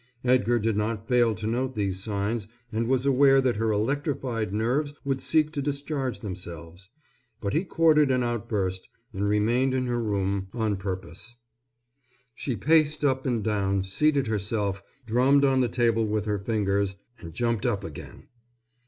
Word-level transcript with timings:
Edgar 0.23 0.57
did 0.57 0.75
not 0.75 1.07
fail 1.07 1.35
to 1.35 1.45
note 1.45 1.75
these 1.75 2.01
signs 2.03 2.47
and 2.71 2.87
was 2.87 3.05
aware 3.05 3.39
that 3.39 3.57
her 3.57 3.71
electrified 3.71 4.51
nerves 4.51 4.95
would 5.05 5.21
seek 5.21 5.51
to 5.51 5.61
discharge 5.61 6.21
themselves, 6.21 6.89
but 7.39 7.53
he 7.53 7.63
courted 7.63 8.09
an 8.09 8.23
outburst 8.23 8.89
and 9.13 9.29
remained 9.29 9.75
in 9.75 9.85
her 9.85 10.01
room 10.01 10.47
on 10.55 10.75
purpose. 10.75 11.35
She 12.33 12.55
paced 12.55 13.05
up 13.05 13.27
and 13.27 13.43
down, 13.43 13.83
seated 13.83 14.25
herself, 14.25 14.81
drummed 15.05 15.45
on 15.45 15.59
the 15.59 15.69
table 15.69 16.07
with 16.07 16.25
her 16.25 16.39
fingers, 16.39 16.95
and 17.19 17.31
jumped 17.31 17.67
up 17.67 17.83
again. 17.83 18.23